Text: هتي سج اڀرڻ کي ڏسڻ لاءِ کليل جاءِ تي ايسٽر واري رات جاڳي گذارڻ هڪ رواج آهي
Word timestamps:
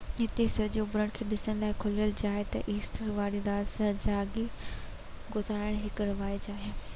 هتي 0.19 0.45
سج 0.53 0.77
اڀرڻ 0.83 1.11
کي 1.17 1.25
ڏسڻ 1.33 1.59
لاءِ 1.63 1.75
کليل 1.83 2.13
جاءِ 2.21 2.47
تي 2.55 2.61
ايسٽر 2.73 3.11
واري 3.19 3.43
رات 3.49 3.77
جاڳي 4.07 4.47
گذارڻ 5.37 5.81
هڪ 5.85 6.09
رواج 6.13 6.53
آهي 6.57 6.75